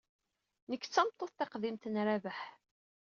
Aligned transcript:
Nekk 0.69 0.83
d 0.87 0.91
tameṭṭut 0.93 1.31
taqdimt 1.37 1.89
n 1.89 1.95
Rabaḥ. 2.07 2.39